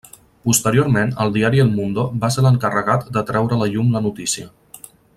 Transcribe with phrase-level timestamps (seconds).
[0.47, 4.49] Posteriorment el diari El Mundo va ser l'encarregat de treure a la llum la notícia.